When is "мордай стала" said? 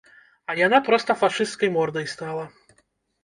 1.77-2.45